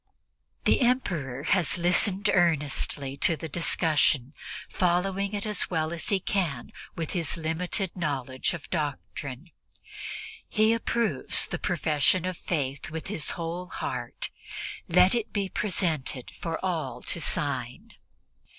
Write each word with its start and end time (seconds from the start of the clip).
."The 0.65 0.81
Emperor 0.81 1.43
has 1.43 1.77
listened 1.77 2.27
earnestly 2.33 3.15
to 3.17 3.37
the 3.37 3.47
discussion, 3.47 4.33
following 4.67 5.33
it 5.35 5.45
as 5.45 5.69
well 5.69 5.93
as 5.93 6.09
he 6.09 6.19
can 6.19 6.71
with 6.95 7.11
his 7.13 7.37
limited 7.37 7.95
knowledge 7.95 8.55
of 8.55 8.67
doctrine. 8.71 9.51
He 10.49 10.73
approves 10.73 11.45
the 11.45 11.59
profession 11.59 12.25
of 12.25 12.35
Faith 12.35 12.89
with 12.89 13.09
his 13.09 13.29
whole 13.37 13.67
heart; 13.67 14.31
let 14.87 15.13
it 15.13 15.31
be 15.31 15.47
presented 15.49 16.29
to 16.41 16.59
all 16.63 17.03
to 17.03 17.21
sign. 17.21 17.93